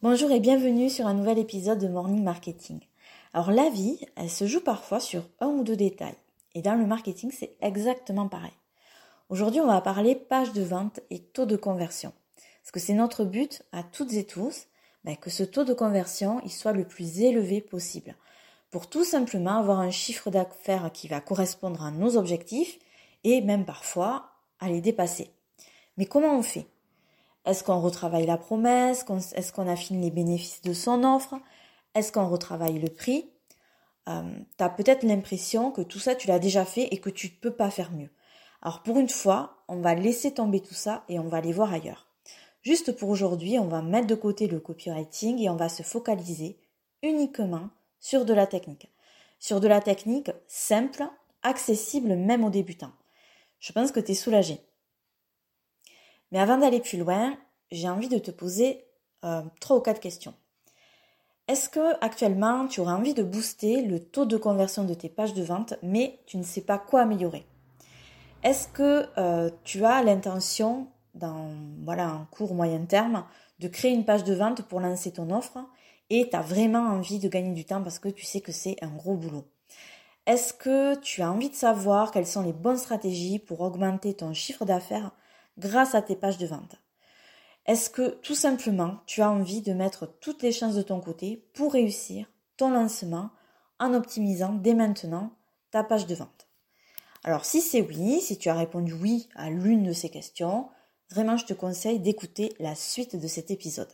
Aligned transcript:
Bonjour 0.00 0.30
et 0.30 0.38
bienvenue 0.38 0.90
sur 0.90 1.08
un 1.08 1.14
nouvel 1.14 1.40
épisode 1.40 1.80
de 1.80 1.88
Morning 1.88 2.22
Marketing. 2.22 2.78
Alors 3.34 3.50
la 3.50 3.68
vie, 3.68 3.98
elle 4.14 4.30
se 4.30 4.46
joue 4.46 4.60
parfois 4.60 5.00
sur 5.00 5.24
un 5.40 5.48
ou 5.48 5.64
deux 5.64 5.74
détails. 5.74 6.14
Et 6.54 6.62
dans 6.62 6.76
le 6.76 6.86
marketing, 6.86 7.32
c'est 7.36 7.56
exactement 7.60 8.28
pareil. 8.28 8.52
Aujourd'hui, 9.28 9.60
on 9.60 9.66
va 9.66 9.80
parler 9.80 10.14
page 10.14 10.52
de 10.52 10.62
vente 10.62 11.00
et 11.10 11.18
taux 11.18 11.46
de 11.46 11.56
conversion. 11.56 12.12
Parce 12.62 12.70
que 12.70 12.78
c'est 12.78 12.94
notre 12.94 13.24
but 13.24 13.64
à 13.72 13.82
toutes 13.82 14.12
et 14.12 14.22
tous, 14.22 14.68
ben, 15.02 15.16
que 15.16 15.30
ce 15.30 15.42
taux 15.42 15.64
de 15.64 15.74
conversion 15.74 16.40
il 16.44 16.52
soit 16.52 16.70
le 16.70 16.86
plus 16.86 17.22
élevé 17.22 17.60
possible. 17.60 18.14
Pour 18.70 18.88
tout 18.88 19.04
simplement 19.04 19.58
avoir 19.58 19.80
un 19.80 19.90
chiffre 19.90 20.30
d'affaires 20.30 20.92
qui 20.94 21.08
va 21.08 21.20
correspondre 21.20 21.82
à 21.82 21.90
nos 21.90 22.16
objectifs 22.16 22.78
et 23.24 23.40
même 23.40 23.64
parfois 23.64 24.30
à 24.60 24.68
les 24.68 24.80
dépasser. 24.80 25.32
Mais 25.96 26.06
comment 26.06 26.38
on 26.38 26.42
fait? 26.42 26.68
Est-ce 27.48 27.64
qu'on 27.64 27.80
retravaille 27.80 28.26
la 28.26 28.36
promesse 28.36 29.04
Est-ce 29.34 29.52
qu'on 29.52 29.68
affine 29.68 30.02
les 30.02 30.10
bénéfices 30.10 30.60
de 30.62 30.74
son 30.74 31.02
offre? 31.02 31.34
Est-ce 31.94 32.12
qu'on 32.12 32.28
retravaille 32.28 32.78
le 32.78 32.90
prix? 32.90 33.30
Euh, 34.08 34.22
Tu 34.58 34.64
as 34.64 34.68
peut-être 34.68 35.02
l'impression 35.02 35.70
que 35.70 35.80
tout 35.80 35.98
ça, 35.98 36.14
tu 36.14 36.28
l'as 36.28 36.38
déjà 36.38 36.64
fait 36.64 36.88
et 36.92 37.00
que 37.00 37.10
tu 37.10 37.28
ne 37.28 37.40
peux 37.40 37.54
pas 37.54 37.70
faire 37.70 37.90
mieux. 37.92 38.10
Alors 38.60 38.82
pour 38.82 38.98
une 38.98 39.08
fois, 39.08 39.64
on 39.68 39.80
va 39.80 39.94
laisser 39.94 40.34
tomber 40.34 40.60
tout 40.60 40.74
ça 40.74 41.04
et 41.08 41.18
on 41.18 41.28
va 41.28 41.38
aller 41.38 41.52
voir 41.52 41.72
ailleurs. 41.72 42.06
Juste 42.62 42.92
pour 42.92 43.08
aujourd'hui, 43.08 43.58
on 43.58 43.68
va 43.68 43.80
mettre 43.82 44.08
de 44.08 44.14
côté 44.14 44.46
le 44.46 44.60
copywriting 44.60 45.38
et 45.38 45.48
on 45.48 45.56
va 45.56 45.68
se 45.68 45.82
focaliser 45.82 46.58
uniquement 47.02 47.70
sur 48.00 48.24
de 48.24 48.34
la 48.34 48.46
technique. 48.46 48.88
Sur 49.38 49.60
de 49.60 49.68
la 49.68 49.80
technique 49.80 50.30
simple, 50.48 51.08
accessible 51.42 52.16
même 52.16 52.44
aux 52.44 52.50
débutants. 52.50 52.92
Je 53.60 53.72
pense 53.72 53.92
que 53.92 54.00
tu 54.00 54.12
es 54.12 54.14
soulagé. 54.14 54.60
Mais 56.32 56.38
avant 56.38 56.58
d'aller 56.58 56.80
plus 56.80 56.98
loin, 56.98 57.36
j'ai 57.70 57.88
envie 57.88 58.08
de 58.08 58.18
te 58.18 58.30
poser 58.30 58.84
euh, 59.24 59.42
trois 59.60 59.76
ou 59.76 59.80
quatre 59.80 60.00
questions. 60.00 60.34
Est-ce 61.48 61.70
que 61.70 61.94
actuellement 62.04 62.66
tu 62.66 62.80
aurais 62.80 62.92
envie 62.92 63.14
de 63.14 63.22
booster 63.22 63.82
le 63.82 64.00
taux 64.00 64.26
de 64.26 64.36
conversion 64.36 64.84
de 64.84 64.92
tes 64.92 65.08
pages 65.08 65.32
de 65.32 65.42
vente, 65.42 65.74
mais 65.82 66.20
tu 66.26 66.36
ne 66.36 66.42
sais 66.42 66.60
pas 66.60 66.78
quoi 66.78 67.00
améliorer? 67.02 67.46
Est-ce 68.42 68.68
que 68.68 69.06
euh, 69.16 69.50
tu 69.64 69.84
as 69.84 70.02
l'intention, 70.02 70.88
dans 71.14 71.50
voilà 71.84 72.08
un 72.08 72.28
court 72.30 72.54
moyen 72.54 72.84
terme, 72.84 73.24
de 73.58 73.68
créer 73.68 73.92
une 73.92 74.04
page 74.04 74.24
de 74.24 74.34
vente 74.34 74.62
pour 74.62 74.80
lancer 74.80 75.10
ton 75.10 75.30
offre 75.30 75.58
et 76.10 76.28
tu 76.28 76.36
as 76.36 76.42
vraiment 76.42 76.86
envie 76.86 77.18
de 77.18 77.28
gagner 77.28 77.52
du 77.52 77.64
temps 77.64 77.82
parce 77.82 77.98
que 77.98 78.08
tu 78.08 78.26
sais 78.26 78.40
que 78.40 78.52
c'est 78.52 78.76
un 78.82 78.94
gros 78.94 79.16
boulot? 79.16 79.44
Est-ce 80.26 80.52
que 80.52 80.96
tu 80.96 81.22
as 81.22 81.32
envie 81.32 81.48
de 81.48 81.54
savoir 81.54 82.10
quelles 82.10 82.26
sont 82.26 82.42
les 82.42 82.52
bonnes 82.52 82.76
stratégies 82.76 83.38
pour 83.38 83.62
augmenter 83.62 84.12
ton 84.12 84.34
chiffre 84.34 84.66
d'affaires 84.66 85.12
grâce 85.58 85.94
à 85.94 86.02
tes 86.02 86.16
pages 86.16 86.38
de 86.38 86.46
vente 86.46 86.76
Est-ce 87.66 87.90
que 87.90 88.10
tout 88.22 88.34
simplement 88.34 88.98
tu 89.06 89.22
as 89.22 89.30
envie 89.30 89.60
de 89.60 89.72
mettre 89.72 90.06
toutes 90.20 90.42
les 90.42 90.52
chances 90.52 90.74
de 90.74 90.82
ton 90.82 91.00
côté 91.00 91.48
pour 91.54 91.72
réussir 91.72 92.26
ton 92.56 92.70
lancement 92.70 93.30
en 93.78 93.94
optimisant 93.94 94.52
dès 94.52 94.74
maintenant 94.74 95.32
ta 95.70 95.84
page 95.84 96.06
de 96.06 96.14
vente? 96.14 96.48
Alors 97.24 97.44
si 97.44 97.60
c'est 97.60 97.82
oui, 97.82 98.20
si 98.20 98.38
tu 98.38 98.48
as 98.48 98.54
répondu 98.54 98.92
oui 98.92 99.28
à 99.34 99.50
l'une 99.50 99.82
de 99.82 99.92
ces 99.92 100.08
questions, 100.08 100.68
vraiment 101.10 101.36
je 101.36 101.46
te 101.46 101.54
conseille 101.54 102.00
d'écouter 102.00 102.54
la 102.58 102.74
suite 102.74 103.16
de 103.16 103.26
cet 103.26 103.50
épisode. 103.50 103.92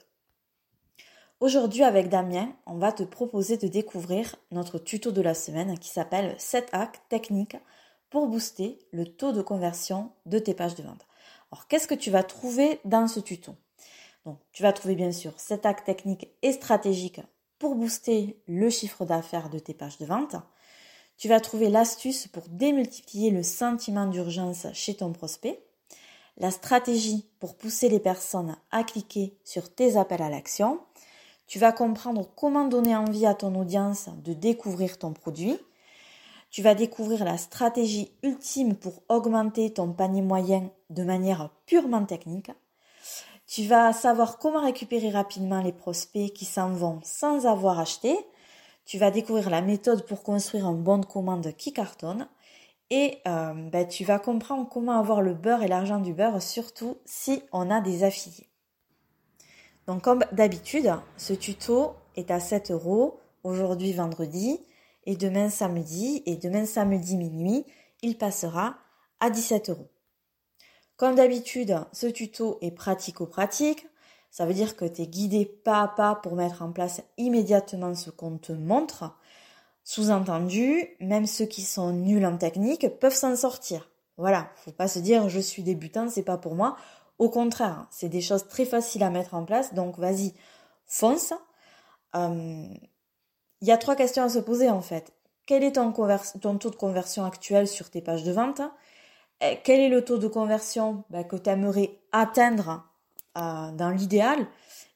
Aujourd'hui 1.41 1.83
avec 1.83 2.09
Damien, 2.09 2.55
on 2.67 2.79
va 2.79 2.93
te 2.93 3.03
proposer 3.03 3.57
de 3.57 3.67
découvrir 3.67 4.37
notre 4.51 4.79
tuto 4.79 5.11
de 5.11 5.21
la 5.21 5.35
semaine 5.35 5.79
qui 5.79 5.89
s'appelle 5.89 6.35
7 6.39 6.69
hacks 6.73 7.01
techniques 7.09 7.57
pour 8.09 8.29
booster 8.29 8.79
le 8.93 9.07
taux 9.07 9.33
de 9.33 9.43
conversion 9.43 10.13
de 10.27 10.39
tes 10.39 10.55
pages 10.55 10.77
de 10.77 10.85
vente. 10.85 11.07
Alors, 11.55 11.69
qu'est-ce 11.69 11.87
que 11.87 11.95
tu 11.95 12.11
vas 12.11 12.25
trouver 12.25 12.81
dans 12.85 13.07
ce 13.07 13.21
tuto? 13.21 13.55
Tu 14.51 14.65
vas 14.65 14.73
trouver 14.73 14.97
bien 14.97 15.13
sûr 15.13 15.35
cet 15.37 15.67
acte 15.67 15.87
technique 15.87 16.27
et 16.43 16.51
stratégique 16.51 17.21
pour 17.61 17.77
booster 17.77 18.43
le 18.49 18.71
chiffre 18.71 19.05
d'affaires 19.05 19.51
de 19.51 19.61
tes 19.61 19.73
pages 19.73 19.99
de 19.99 20.05
vente. 20.05 20.35
Tu 21.17 21.29
vas 21.29 21.39
trouver 21.39 21.69
l'astuce 21.69 22.27
pour 22.27 22.49
démultiplier 22.49 23.31
le 23.31 23.45
sentiment 23.45 24.09
d'urgence 24.09 24.67
chez 24.73 24.97
ton 24.97 25.13
prospect, 25.13 25.65
la 26.39 26.51
stratégie 26.51 27.25
pour 27.39 27.57
pousser 27.57 27.89
les 27.89 28.01
personnes 28.01 28.57
à 28.73 28.83
cliquer 28.83 29.39
sur 29.45 29.73
tes 29.73 29.97
appels 29.97 30.23
à 30.23 30.31
l'action. 30.31 30.81
Tu 31.47 31.61
vas 31.61 31.71
comprendre 31.71 32.29
comment 32.35 32.67
donner 32.67 32.97
envie 32.97 33.27
à 33.27 33.35
ton 33.35 33.55
audience 33.55 34.09
de 34.25 34.33
découvrir 34.33 34.99
ton 34.99 35.13
produit. 35.13 35.57
Tu 36.55 36.63
vas 36.63 36.77
découvrir 36.77 37.25
la 37.25 37.37
stratégie 37.37 38.13
ultime 38.23 38.77
pour 38.77 39.03
augmenter 39.09 39.73
ton 39.73 39.93
panier 39.93 40.23
moyen 40.23 40.71
de 40.89 41.03
manière 41.03 41.51
purement 41.67 42.05
technique. 42.05 42.53
Tu 43.49 43.65
vas 43.65 43.93
savoir 43.93 44.39
comment 44.39 44.63
récupérer 44.63 45.11
rapidement 45.11 45.61
les 45.61 45.73
prospects 45.73 46.33
qui 46.33 46.45
s'en 46.45 46.71
vont 46.71 47.01
sans 47.03 47.47
avoir 47.47 47.81
acheté. 47.81 48.17
Tu 48.85 48.99
vas 48.99 49.11
découvrir 49.11 49.51
la 49.51 49.63
méthode 49.63 50.07
pour 50.07 50.23
construire 50.23 50.67
un 50.67 50.75
bon 50.75 50.99
de 50.99 51.07
commande 51.07 51.53
qui 51.57 51.73
cartonne. 51.73 52.29
Et 52.89 53.19
euh, 53.27 53.53
ben, 53.73 53.89
tu 53.89 54.05
vas 54.05 54.21
comprendre 54.21 54.69
comment 54.69 54.97
avoir 54.97 55.23
le 55.23 55.35
beurre 55.35 55.65
et 55.65 55.69
l'argent 55.69 55.99
du 55.99 56.13
beurre, 56.13 56.41
surtout 56.41 56.99
si 57.05 57.43
on 57.51 57.69
a 57.69 57.81
des 57.81 58.05
affiliés. 58.05 58.49
Donc 59.89 60.03
comme 60.03 60.25
d'habitude, 60.31 60.95
ce 61.17 61.33
tuto 61.33 61.97
est 62.15 62.31
à 62.31 62.39
7 62.39 62.71
euros 62.71 63.19
aujourd'hui 63.43 63.93
vendredi 63.93 64.61
et 65.07 65.17
demain 65.17 65.51
samedi, 65.51 66.23
et 66.27 66.37
demain 66.37 66.67
samedi 66.67 67.17
minuit, 67.17 67.65
il 68.03 68.19
passera 68.19 68.77
à 69.21 69.31
17 69.31 69.71
euros. 69.71 69.91
Comme 70.97 71.17
d'habitude, 71.17 71.77
ce 71.93 72.07
tuto 72.07 72.59
est 72.61 72.71
pratico-pratique. 72.71 73.87
Ça 74.31 74.47
veut 74.47 74.55
dire 74.55 74.77
que 74.77 74.85
tu 74.85 75.03
es 75.03 75.07
guidé 75.07 75.45
pas 75.45 75.83
à 75.83 75.89
pas 75.89 76.15
pour 76.15 76.37
mettre 76.37 76.63
en 76.63 76.73
place 76.73 77.03
immédiatement 77.19 77.95
ce 77.95 78.11
qu'on 78.11 78.39
te 78.39 78.53
montre. 78.53 79.17
Sous-entendu, 79.83 80.97
même 81.01 81.27
ceux 81.27 81.47
qui 81.47 81.63
sont 81.63 81.93
nuls 81.93 82.25
en 82.25 82.37
technique 82.39 82.89
peuvent 83.01 83.15
s'en 83.15 83.37
sortir. 83.37 83.91
Voilà, 84.17 84.51
faut 84.57 84.73
pas 84.73 84.89
se 84.89 84.99
dire 85.01 85.29
je 85.29 85.41
suis 85.41 85.63
débutant, 85.63 86.09
c'est 86.09 86.23
pas 86.23 86.39
pour 86.39 86.55
moi. 86.55 86.77
Au 87.19 87.29
contraire, 87.29 87.87
c'est 87.91 88.09
des 88.09 88.21
choses 88.21 88.47
très 88.49 88.65
faciles 88.65 89.03
à 89.03 89.11
mettre 89.11 89.35
en 89.35 89.45
place, 89.45 89.75
donc 89.75 89.99
vas-y, 89.99 90.35
fonce. 90.87 91.33
Euh, 92.15 92.67
il 93.61 93.69
y 93.69 93.73
a 93.73 93.79
trois 93.79 93.97
questions 93.97 94.25
à 94.25 94.29
se 94.29 94.39
poser 94.39 94.71
en 94.71 94.81
fait. 94.81 95.13
Quel 95.47 95.63
est 95.63 95.73
ton, 95.73 95.93
taux 95.93 96.71
de 96.71 96.77
conversion 96.77 97.25
actuel 97.25 97.69
sur 97.69 97.91
tes 97.91 98.01
pages 98.01 98.25
de 98.25 98.33
vente? 98.33 98.63
Quel 99.63 99.81
est 99.81 99.89
le 99.89 100.03
taux 100.03 100.17
de 100.17 100.29
conversion 100.29 101.05
bah, 101.11 101.25
que 101.25 101.37
tu 101.37 101.51
aimerais 101.51 101.99
atteindre 102.13 102.85
euh, 103.37 103.71
dans 103.73 103.91
l'idéal? 103.91 104.47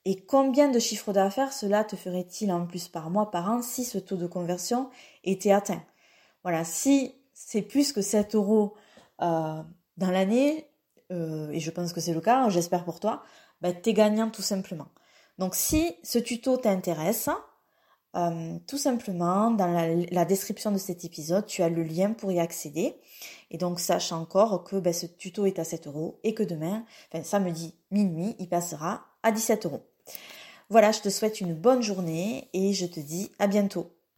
Et 0.07 0.25
combien 0.25 0.71
de 0.71 0.79
chiffres 0.79 1.13
d'affaires 1.13 1.53
cela 1.53 1.85
te 1.85 1.97
ferait-il 1.97 2.51
en 2.51 2.67
plus 2.67 2.89
par 2.89 3.11
mois, 3.11 3.31
par 3.31 3.51
an, 3.51 3.61
si 3.61 3.85
ce 3.85 3.99
taux 3.99 4.17
de 4.17 4.27
conversion 4.27 4.89
était 5.23 5.53
atteint? 5.53 5.83
Voilà, 6.45 6.65
si 6.65 7.15
c'est 7.35 7.61
plus 7.61 7.93
que 7.93 8.01
7 8.01 8.35
euros 8.35 8.75
euh, 9.21 9.63
dans 9.99 10.11
l'année, 10.11 10.71
euh, 11.13 11.51
et 11.51 11.61
je 11.61 11.71
pense 11.71 11.93
que 11.93 12.01
c'est 12.01 12.15
le 12.15 12.23
cas, 12.23 12.49
j'espère 12.49 12.85
pour 12.85 13.01
toi, 13.01 13.23
bah, 13.61 13.73
tu 13.73 13.91
es 13.91 13.93
gagnant 13.93 14.31
tout 14.31 14.43
simplement. 14.43 14.89
Donc 15.37 15.55
si 15.55 15.97
ce 16.03 16.19
tuto 16.19 16.57
t'intéresse, 16.57 17.29
euh, 18.19 18.59
tout 18.67 18.79
simplement, 18.79 19.51
dans 19.51 19.69
la, 20.11 20.25
description 20.25 20.73
de 20.73 20.79
cet 20.79 21.05
épisode, 21.05 21.47
tu 21.47 21.63
as 21.63 21.69
le 21.69 21.83
lien 21.83 22.13
pour 22.13 22.33
y 22.33 22.41
accéder. 22.41 22.97
Et 23.51 23.59
donc, 23.59 23.81
sache 23.81 24.13
encore 24.13 24.65
que 24.65 24.77
ben, 24.77 24.93
ce 24.93 25.07
tuto 25.07 25.47
est 25.47 25.59
à 25.59 25.65
7 25.65 25.87
euros 25.87 26.19
et 26.25 26.35
que 26.35 26.43
demain, 26.43 26.85
samedi 27.23 27.75
minuit, 27.91 28.35
il 28.39 28.49
passera 28.49 29.05
à 29.23 29.33
17 29.33 29.67
euros. 29.67 29.87
Voilà, 30.69 30.93
je 30.93 31.01
te 31.01 31.09
souhaite 31.09 31.41
une 31.41 31.55
bonne 31.55 31.83
journée 31.83 32.49
et 32.53 32.75
je 32.75 32.87
te 32.87 33.01
dis 33.01 33.31
à 33.39 33.47
bientôt. 33.47 33.98